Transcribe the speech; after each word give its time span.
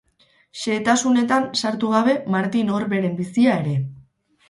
Xehetasunetan 0.61 1.45
sartu 1.63 1.93
gabe 1.93 2.17
Martin 2.39 2.75
Orberen 2.81 3.17
bizia 3.25 3.63
ere. 3.65 3.81